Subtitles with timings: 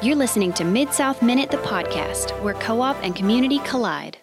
[0.00, 4.16] You're listening to Mid South Minute, the podcast, where co op and community collide.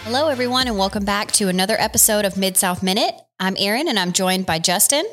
[0.00, 3.14] Hello, everyone, and welcome back to another episode of Mid South Minute.
[3.40, 5.06] I'm Erin, and I'm joined by Justin.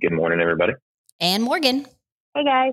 [0.00, 0.72] Good morning, everybody.
[1.20, 1.84] And Morgan.
[2.34, 2.72] Hey, guys.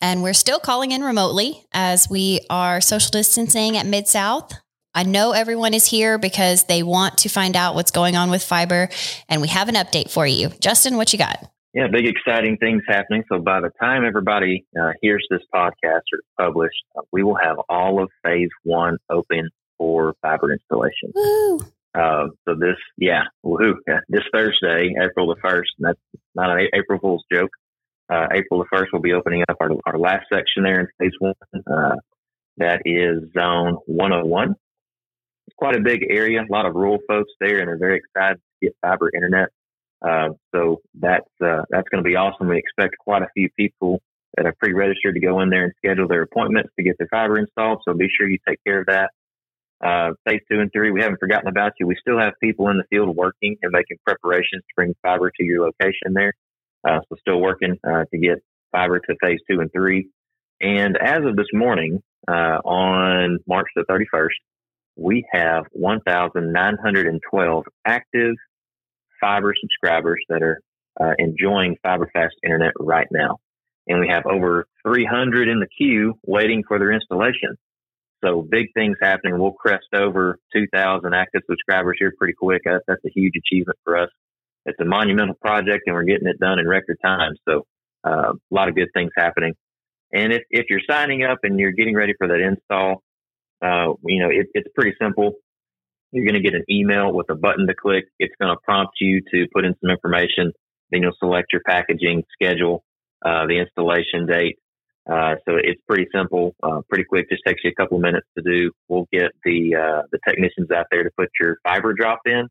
[0.00, 4.52] And we're still calling in remotely as we are social distancing at Mid South.
[4.94, 8.42] I know everyone is here because they want to find out what's going on with
[8.42, 8.88] fiber,
[9.28, 10.48] and we have an update for you.
[10.60, 11.50] Justin, what you got?
[11.74, 13.22] Yeah, big exciting things happening.
[13.30, 17.58] So by the time everybody uh, hears this podcast or published, uh, we will have
[17.68, 21.12] all of phase one open for fiber installation.
[21.94, 26.00] Uh, so this, yeah, woohoo, yeah, this Thursday, April the 1st, and that's
[26.34, 27.50] not an April Fool's joke.
[28.10, 31.12] Uh, April the 1st, we'll be opening up our, our last section there in phase
[31.18, 31.34] one.
[31.54, 31.96] Uh,
[32.56, 34.54] that is zone 101.
[35.46, 38.36] It's quite a big area, a lot of rural folks there, and they're very excited
[38.38, 39.48] to get fiber internet.
[40.00, 42.48] Uh, so that's, uh, that's going to be awesome.
[42.48, 44.00] We expect quite a few people
[44.36, 47.38] that are pre-registered to go in there and schedule their appointments to get their fiber
[47.38, 47.82] installed.
[47.86, 49.10] So be sure you take care of that.
[49.84, 51.86] Uh, phase two and three, we haven't forgotten about you.
[51.86, 55.44] We still have people in the field working and making preparations to bring fiber to
[55.44, 56.32] your location there.
[56.88, 58.38] Uh, so still working uh, to get
[58.72, 60.08] fiber to phase two and three.
[60.60, 64.28] And as of this morning, uh, on March the 31st,
[64.96, 68.34] we have 1,912 active
[69.20, 70.60] fiber subscribers that are
[71.00, 73.38] uh, enjoying FiberFast internet right now.
[73.86, 77.56] And we have over 300 in the queue waiting for their installation.
[78.24, 79.38] So big things happening.
[79.38, 82.62] We'll crest over 2,000 active subscribers here pretty quick.
[82.64, 84.10] That's, that's a huge achievement for us.
[84.68, 87.32] It's a monumental project and we're getting it done in record time.
[87.48, 87.66] So
[88.06, 89.54] uh, a lot of good things happening.
[90.12, 93.02] And if, if you're signing up and you're getting ready for that install,
[93.62, 95.32] uh, you know, it, it's pretty simple.
[96.12, 98.04] You're going to get an email with a button to click.
[98.18, 100.52] It's going to prompt you to put in some information.
[100.90, 102.82] Then you'll select your packaging schedule,
[103.24, 104.58] uh, the installation date,
[105.08, 107.30] uh, so it's pretty simple, uh, pretty quick.
[107.30, 108.70] Just takes you a couple of minutes to do.
[108.88, 112.48] We'll get the uh, the technicians out there to put your fiber drop in.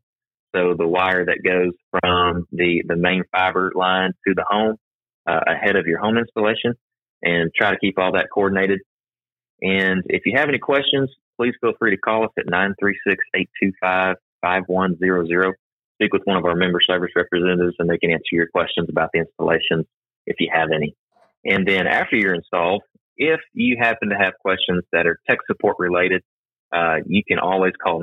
[0.54, 4.76] So the wire that goes from the the main fiber line to the home
[5.26, 6.74] uh, ahead of your home installation,
[7.22, 8.80] and try to keep all that coordinated.
[9.60, 12.46] And if you have any questions, please feel free to call us at
[14.44, 15.52] 936-825-5100.
[15.94, 19.10] Speak with one of our member service representatives and they can answer your questions about
[19.12, 19.86] the installations
[20.26, 20.94] if you have any.
[21.44, 22.82] And then after you're installed,
[23.16, 26.22] if you happen to have questions that are tech support related,
[26.72, 28.00] uh, you can always call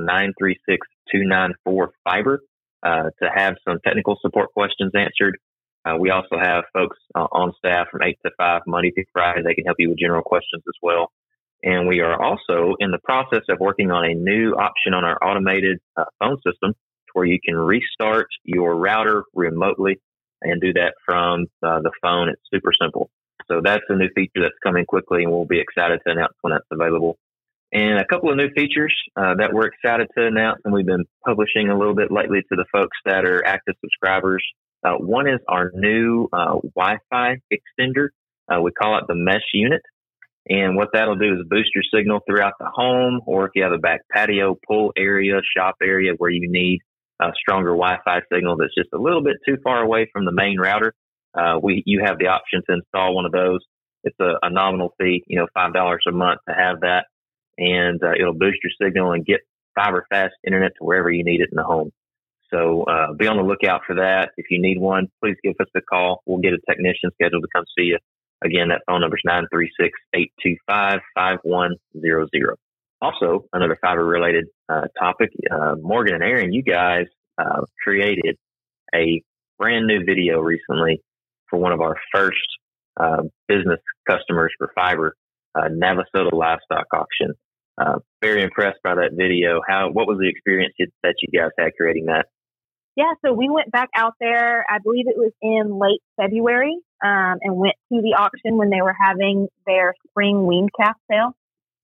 [1.13, 2.39] 936-294-FIBER
[2.83, 5.37] uh, to have some technical support questions answered.
[5.85, 9.41] Uh, we also have folks uh, on staff from 8 to 5 Monday through Friday.
[9.43, 11.11] They can help you with general questions as well.
[11.63, 15.17] And we are also in the process of working on a new option on our
[15.23, 16.73] automated uh, phone system
[17.13, 19.99] where you can restart your router remotely
[20.41, 22.29] and do that from uh, the phone.
[22.29, 23.09] It's super simple.
[23.47, 26.51] So that's a new feature that's coming quickly, and we'll be excited to announce when
[26.51, 27.17] that's available.
[27.71, 31.05] And a couple of new features uh, that we're excited to announce, and we've been
[31.25, 34.43] publishing a little bit lately to the folks that are active subscribers.
[34.83, 38.09] Uh, one is our new uh, Wi-Fi extender.
[38.47, 39.81] Uh, we call it the Mesh Unit.
[40.47, 43.71] And what that'll do is boost your signal throughout the home, or if you have
[43.71, 46.79] a back patio, pool area, shop area where you need
[47.19, 50.59] a stronger Wi-Fi signal that's just a little bit too far away from the main
[50.59, 50.93] router,
[51.33, 53.59] uh, we you have the option to install one of those.
[54.03, 57.05] It's a, a nominal fee, you know, five dollars a month to have that,
[57.57, 59.41] and uh, it'll boost your signal and get
[59.75, 61.91] fiber fast internet to wherever you need it in the home.
[62.53, 64.31] So uh, be on the lookout for that.
[64.37, 66.21] If you need one, please give us a call.
[66.25, 67.97] We'll get a technician scheduled to come see you.
[68.43, 69.23] Again, that phone number is
[71.17, 72.55] 936-825-5100.
[73.01, 77.07] Also, another fiber related uh, topic, uh, Morgan and Erin, you guys
[77.37, 78.37] uh, created
[78.93, 79.21] a
[79.57, 81.01] brand new video recently
[81.49, 82.37] for one of our first
[82.97, 83.79] uh, business
[84.09, 85.15] customers for fiber,
[85.55, 87.33] uh, Navasota Livestock Auction.
[87.77, 89.61] Uh, very impressed by that video.
[89.67, 90.73] How what was the experience
[91.03, 92.27] that you guys had creating that?
[92.95, 94.65] Yeah, so we went back out there.
[94.69, 98.81] I believe it was in late February, um, and went to the auction when they
[98.81, 101.35] were having their spring wean calf sale.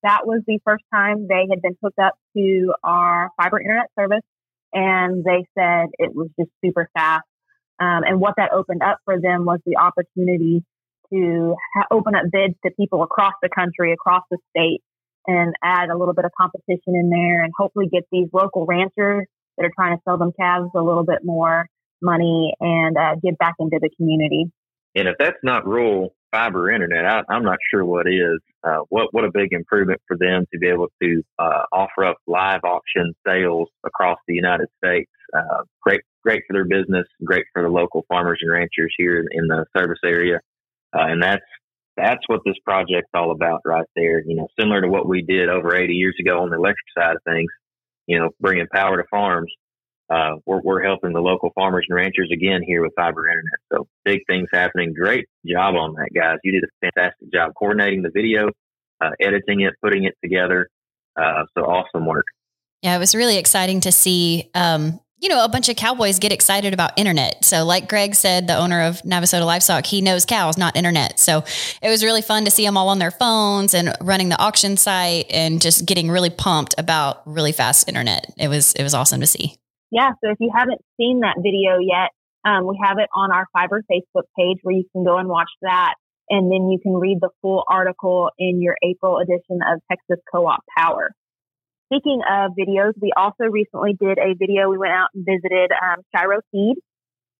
[0.03, 4.23] That was the first time they had been hooked up to our fiber internet service,
[4.73, 7.25] and they said it was just super fast
[7.81, 10.63] um, and what that opened up for them was the opportunity
[11.11, 14.81] to ha- open up bids to people across the country, across the state,
[15.27, 19.27] and add a little bit of competition in there and hopefully get these local ranchers
[19.57, 21.67] that are trying to sell them calves a little bit more
[22.01, 24.51] money and uh, get back into the community.
[24.95, 28.39] And if that's not rural fiber internet, I, am not sure what is.
[28.63, 32.17] Uh, what what a big improvement for them to be able to uh, offer up
[32.27, 35.09] live auction sales across the United States.
[35.35, 39.47] Uh, great, great for their business, great for the local farmers and ranchers here in
[39.47, 40.39] the service area,
[40.95, 41.41] uh, and that's
[41.97, 44.23] that's what this project's all about, right there.
[44.23, 47.15] You know, similar to what we did over 80 years ago on the electric side
[47.15, 47.51] of things.
[48.07, 49.51] You know, bringing power to farms
[50.11, 53.59] uh, we're, we're helping the local farmers and ranchers again here with fiber internet.
[53.71, 54.93] So big things happening.
[54.93, 56.37] Great job on that, guys.
[56.43, 58.49] You did a fantastic job coordinating the video,
[58.99, 60.67] uh, editing it, putting it together.
[61.15, 62.25] Uh, so awesome work.
[62.81, 66.31] Yeah, it was really exciting to see, um, you know, a bunch of cowboys get
[66.31, 67.45] excited about internet.
[67.45, 71.19] So, like Greg said, the owner of Navasota Livestock, he knows cows, not internet.
[71.19, 71.43] So,
[71.81, 74.77] it was really fun to see them all on their phones and running the auction
[74.77, 78.25] site and just getting really pumped about really fast internet.
[78.37, 79.57] It was it was awesome to see
[79.91, 82.11] yeah, so if you haven't seen that video yet,
[82.45, 85.51] um, we have it on our Fiber Facebook page where you can go and watch
[85.61, 85.95] that.
[86.29, 90.61] And then you can read the full article in your April edition of Texas Co-op
[90.77, 91.11] Power.
[91.91, 94.69] Speaking of videos, we also recently did a video.
[94.69, 96.77] We went out and visited um, Shiro Feed.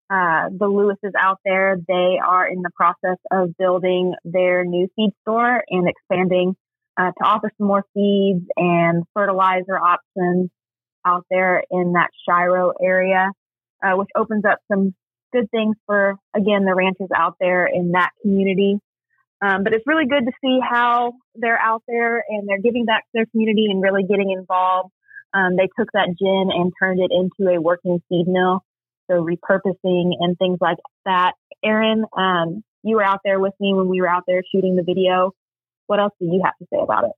[0.10, 5.12] Uh, the Lewises out there, they are in the process of building their new feed
[5.22, 6.58] store and expanding
[6.98, 10.50] uh, to offer some more feeds and fertilizer options
[11.06, 13.32] out there in that Shiro area,
[13.82, 14.94] uh, which opens up some
[15.32, 18.80] good things for, again, the ranchers out there in that community.
[19.42, 23.04] Um, but it's really good to see how they're out there and they're giving back
[23.04, 24.92] to their community and really getting involved.
[25.34, 28.64] Um, they took that gin and turned it into a working feed mill.
[29.10, 31.34] So repurposing and things like that.
[31.64, 34.84] Erin, um, you were out there with me when we were out there shooting the
[34.84, 35.32] video.
[35.88, 37.12] What else do you have to say about it?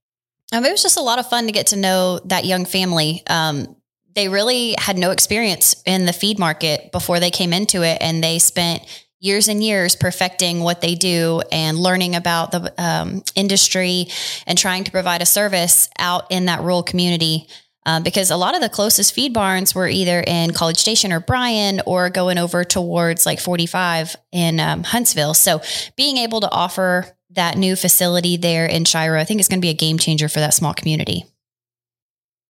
[0.52, 3.22] Um, it was just a lot of fun to get to know that young family.
[3.28, 3.76] Um,
[4.14, 8.22] they really had no experience in the feed market before they came into it, and
[8.22, 8.82] they spent
[9.24, 14.06] years and years perfecting what they do and learning about the um, industry
[14.46, 17.48] and trying to provide a service out in that rural community.
[17.86, 21.20] Uh, because a lot of the closest feed barns were either in College Station or
[21.20, 25.34] Bryan or going over towards like 45 in um, Huntsville.
[25.34, 25.60] So
[25.94, 29.64] being able to offer that new facility there in Shiro, I think is going to
[29.64, 31.26] be a game changer for that small community.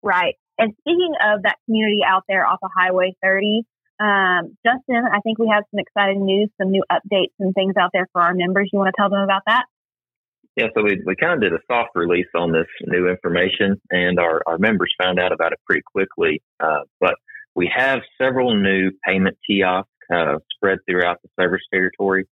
[0.01, 0.37] Right.
[0.59, 3.63] And speaking of that community out there off of Highway 30,
[3.99, 7.91] um, Justin, I think we have some exciting news, some new updates and things out
[7.93, 8.69] there for our members.
[8.73, 9.65] You want to tell them about that?
[10.57, 14.19] Yeah, so we, we kind of did a soft release on this new information, and
[14.19, 16.43] our, our members found out about it pretty quickly.
[16.61, 17.15] Uh, but
[17.55, 22.27] we have several new payment kiosks uh, spread throughout the service territory.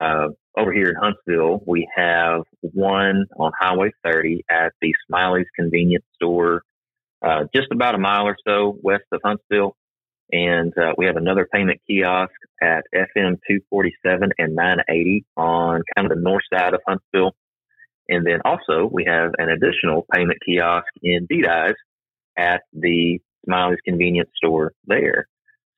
[0.00, 6.04] Uh, over here in Huntsville, we have one on Highway 30 at the Smiley's convenience
[6.16, 6.62] store,
[7.24, 9.76] uh, just about a mile or so west of Huntsville.
[10.30, 12.32] And uh, we have another payment kiosk
[12.62, 17.34] at FM 247 and 980 on kind of the north side of Huntsville.
[18.08, 21.74] And then also we have an additional payment kiosk in Bedias
[22.36, 25.26] at the Smiley's convenience store there.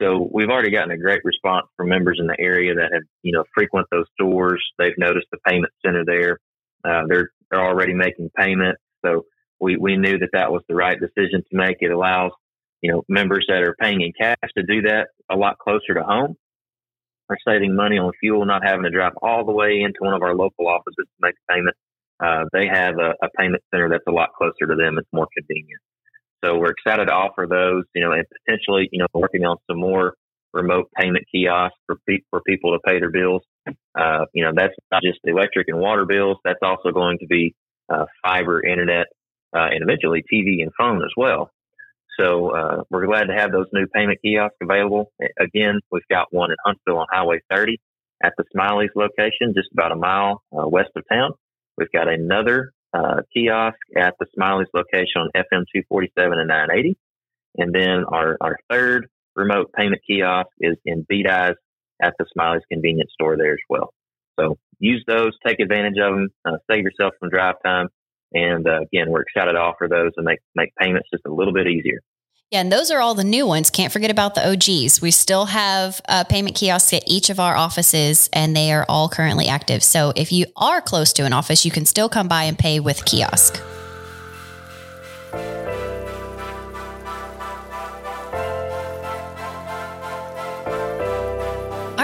[0.02, 3.32] So we've already gotten a great response from members in the area that have, you
[3.32, 4.62] know, frequent those stores.
[4.79, 6.38] They've noticed the payment center there.
[6.85, 8.81] Uh, they're they're already making payments.
[9.05, 9.25] So
[9.61, 11.79] we we knew that that was the right decision to make.
[11.81, 12.32] It allows
[12.85, 16.03] you know members that are paying in cash to do that a lot closer to
[16.03, 16.37] home.
[17.31, 20.21] Are saving money on fuel, not having to drive all the way into one of
[20.21, 21.77] our local offices to make a payment.
[22.23, 24.99] Uh, they have a, a payment center that's a lot closer to them.
[24.99, 25.81] It's more convenient.
[26.44, 29.81] So we're excited to offer those, you know, and potentially, you know, working on some
[29.81, 30.17] more
[30.53, 33.41] remote payment kiosks for, pe- for people to pay their bills.
[33.99, 36.37] Uh, you know, that's not just electric and water bills.
[36.44, 37.55] That's also going to be
[37.89, 39.06] uh, fiber internet
[39.56, 41.51] uh, and eventually TV and phone as well.
[42.19, 45.13] So uh, we're glad to have those new payment kiosks available.
[45.39, 47.79] Again, we've got one in Huntsville on Highway 30
[48.23, 51.33] at the Smiley's location, just about a mile uh, west of town.
[51.77, 56.97] We've got another uh, kiosk at the Smiley's location on FM 247 and 980.
[57.56, 61.55] And then our, our third remote payment kiosk is in Bedias
[62.01, 63.93] at the Smiley's convenience store there as well.
[64.39, 67.89] So use those, take advantage of them, uh, save yourself some drive time.
[68.34, 71.55] And uh, again, we're excited to offer those and make, make payments just a little
[71.55, 72.00] bit easier.
[72.50, 73.70] Yeah, and those are all the new ones.
[73.70, 75.00] Can't forget about the OGs.
[75.00, 79.48] We still have payment kiosks at each of our offices, and they are all currently
[79.48, 79.82] active.
[79.82, 82.81] So if you are close to an office, you can still come by and pay
[82.81, 83.60] with kiosk.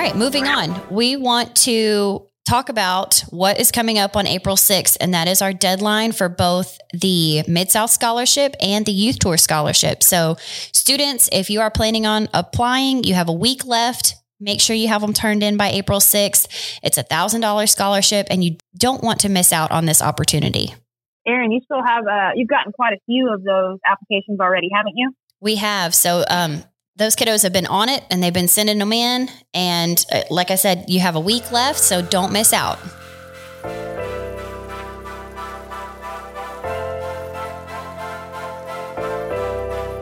[0.00, 0.80] All right, moving on.
[0.90, 5.40] We want to talk about what is coming up on April 6th, and that is
[5.40, 10.02] our deadline for both the Mid South Scholarship and the Youth Tour Scholarship.
[10.02, 10.36] So,
[10.72, 14.16] students, if you are planning on applying, you have a week left.
[14.40, 16.80] Make sure you have them turned in by April 6th.
[16.82, 20.74] It's a $1,000 scholarship, and you don't want to miss out on this opportunity.
[21.28, 24.94] Erin, you still have, uh, you've gotten quite a few of those applications already, haven't
[24.96, 25.12] you?
[25.40, 25.94] We have.
[25.94, 26.64] So, um,
[27.00, 29.30] those kiddos have been on it and they've been sending them in.
[29.54, 32.78] And uh, like I said, you have a week left, so don't miss out.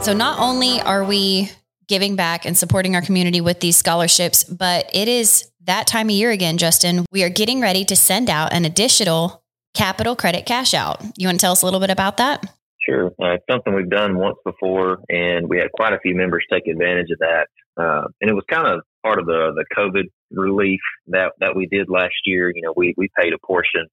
[0.02, 1.50] So, not only are we
[1.87, 6.14] giving back and supporting our community with these scholarships, but it is that time of
[6.14, 7.05] year again, Justin.
[7.12, 11.00] We are getting ready to send out an additional capital credit cash out.
[11.17, 12.45] You want to tell us a little bit about that?
[12.88, 13.09] Sure.
[13.21, 16.66] Uh, it's something we've done once before, and we had quite a few members take
[16.66, 17.49] advantage of that.
[17.76, 21.66] Uh, and it was kind of part of the, the COVID relief that, that we
[21.66, 22.50] did last year.
[22.54, 23.87] You know, we, we paid a portion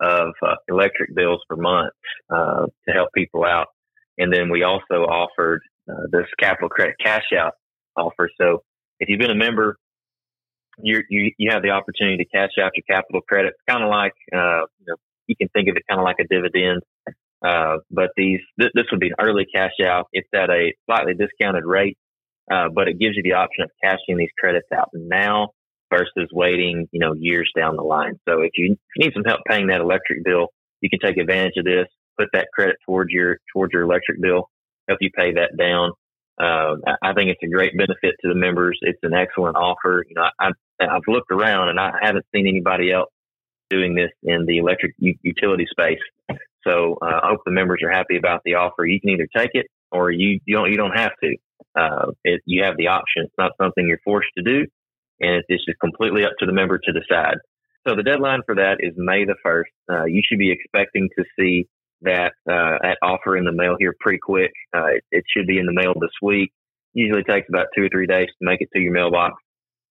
[0.00, 1.92] of uh, electric bills per month
[2.30, 3.66] uh, to help people out.
[4.16, 7.52] And then we also offered uh, this capital credit cash out
[7.96, 8.30] offer.
[8.40, 8.62] So
[9.00, 9.76] if you've been a member,
[10.80, 14.12] you you you have the opportunity to cash out your capital credit, kind of like
[14.32, 16.82] uh, you know you can think of it kind of like a dividend.
[17.44, 20.08] Uh, but these th- this would be an early cash out.
[20.12, 21.96] It's at a slightly discounted rate,
[22.50, 25.50] uh, but it gives you the option of cashing these credits out now
[25.90, 28.18] versus waiting you know years down the line.
[28.28, 30.48] So if you, if you need some help paying that electric bill,
[30.80, 31.86] you can take advantage of this.
[32.18, 34.50] Put that credit towards your towards your electric bill
[34.88, 35.92] help you pay that down.
[36.40, 38.78] Uh, I think it's a great benefit to the members.
[38.82, 40.04] It's an excellent offer.
[40.08, 43.10] You know, I, I've looked around and I haven't seen anybody else
[43.70, 45.98] doing this in the electric u- utility space.
[46.66, 48.84] So uh, I hope the members are happy about the offer.
[48.84, 51.36] You can either take it or you, you don't you don't have to.
[51.78, 53.24] Uh, it, you have the option.
[53.24, 54.66] It's not something you're forced to do,
[55.20, 57.36] and it's just completely up to the member to decide.
[57.86, 59.70] So the deadline for that is May the first.
[59.90, 61.66] Uh, you should be expecting to see
[62.02, 64.52] that uh, that offer in the mail here pretty quick.
[64.76, 66.52] Uh, it, it, should be in the mail this week.
[66.92, 69.34] Usually takes about two or three days to make it to your mailbox.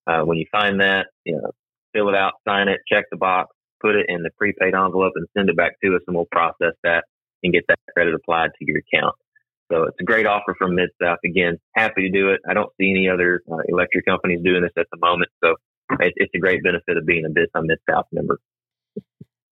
[0.05, 1.51] Uh, when you find that, you know,
[1.93, 5.27] fill it out, sign it, check the box, put it in the prepaid envelope, and
[5.35, 7.05] send it back to us, and we'll process that
[7.43, 9.15] and get that credit applied to your account.
[9.71, 11.19] So it's a great offer from Mid South.
[11.25, 12.39] Again, happy to do it.
[12.49, 15.55] I don't see any other uh, electric companies doing this at the moment, so
[15.99, 18.39] it, it's a great benefit of being a Bid Mid South member.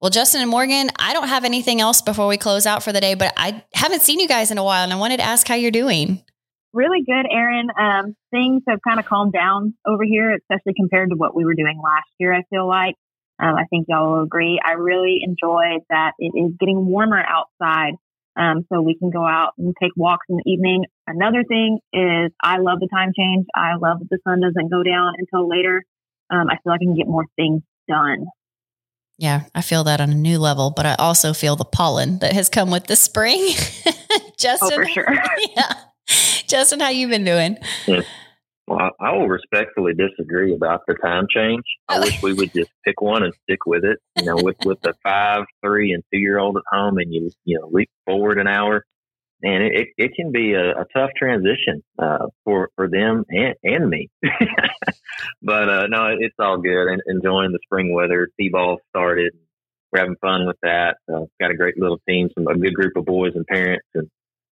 [0.02, 3.02] Well, Justin and Morgan, I don't have anything else before we close out for the
[3.02, 5.48] day, but I haven't seen you guys in a while and I wanted to ask
[5.48, 6.22] how you're doing.
[6.74, 7.70] Really good, Erin.
[7.80, 11.56] Um, things have kind of calmed down over here, especially compared to what we were
[11.56, 12.96] doing last year, I feel like.
[13.40, 14.60] Um, I think y'all will agree.
[14.64, 17.94] I really enjoyed that it is getting warmer outside.
[18.38, 20.86] Um, so we can go out and take walks in the evening.
[21.08, 23.46] Another thing is I love the time change.
[23.56, 25.84] I love that the sun doesn't go down until later.
[26.30, 28.26] Um, I feel like I can get more things done.
[29.18, 32.34] Yeah, I feel that on a new level, but I also feel the pollen that
[32.34, 33.54] has come with the spring.
[34.38, 35.16] Justin, oh, for sure.
[35.56, 35.74] yeah.
[36.48, 37.58] Justin, how you been doing?
[37.88, 38.02] Yeah.
[38.68, 41.64] Well, I will respectfully disagree about the time change.
[41.88, 42.02] I oh.
[42.02, 44.00] wish we would just pick one and stick with it.
[44.18, 47.30] You know, with with the five, three, and two year old at home, and you
[47.44, 48.84] you know leap forward an hour
[49.44, 53.90] and it, it can be a, a tough transition uh, for for them and, and
[53.90, 54.10] me.
[55.42, 56.88] but uh, no, it's all good.
[56.88, 58.30] And enjoying the spring weather.
[58.40, 59.34] T-ball started.
[59.92, 60.98] We're having fun with that.
[61.12, 64.10] Uh, got a great little team, some a good group of boys and parents, and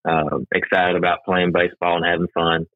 [0.09, 2.67] uh, excited about playing baseball and having fun.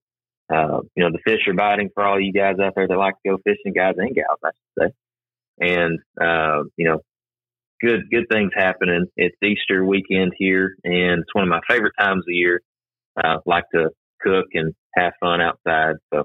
[0.52, 3.14] Uh, you know, the fish are biting for all you guys out there that like
[3.24, 4.94] to go fishing, guys and gals, I should say.
[5.60, 7.00] And uh, you know,
[7.80, 9.06] good good things happening.
[9.16, 12.60] It's Easter weekend here, and it's one of my favorite times of year.
[13.16, 13.90] I like to
[14.20, 16.24] cook and have fun outside, so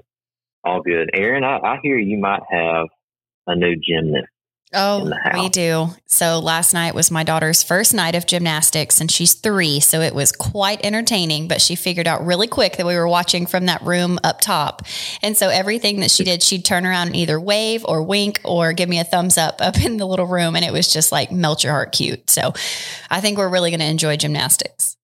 [0.64, 1.10] all good.
[1.14, 2.86] Erin, I, I hear you might have
[3.46, 4.28] a new gymnast.
[4.74, 5.88] Oh, we do.
[6.06, 9.80] So last night was my daughter's first night of gymnastics and she's three.
[9.80, 13.46] So it was quite entertaining, but she figured out really quick that we were watching
[13.46, 14.82] from that room up top.
[15.22, 18.74] And so everything that she did, she'd turn around and either wave or wink or
[18.74, 20.54] give me a thumbs up up in the little room.
[20.54, 22.28] And it was just like melt your heart cute.
[22.28, 22.52] So
[23.10, 24.96] I think we're really going to enjoy gymnastics.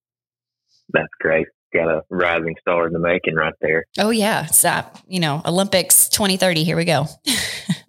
[0.92, 3.84] That's great got a rising star in the making right there.
[3.98, 6.62] Oh yeah, so uh, you know Olympics 2030.
[6.62, 7.06] Here we go.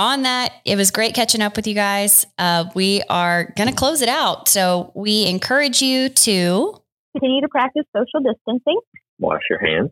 [0.00, 2.26] on that, it was great catching up with you guys.
[2.38, 4.48] Uh, we are going to close it out.
[4.48, 8.80] So we encourage you to continue to practice social distancing,
[9.18, 9.90] wash your hands,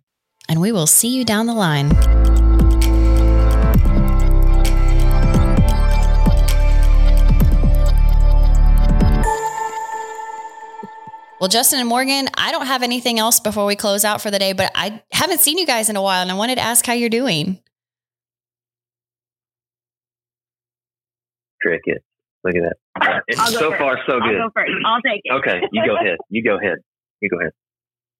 [0.48, 1.90] and we will see you down the line.
[11.38, 14.40] Well, Justin and Morgan, I don't have anything else before we close out for the
[14.40, 16.84] day, but I haven't seen you guys in a while and I wanted to ask
[16.84, 17.60] how you're doing.
[21.60, 22.02] Cricket.
[22.44, 22.62] Look at
[22.96, 23.48] that.
[23.48, 24.36] so far, so good.
[24.40, 24.72] I'll go first.
[24.86, 25.32] I'll take it.
[25.32, 26.18] Okay, you go ahead.
[26.30, 26.78] You go ahead.
[27.20, 27.52] You go ahead.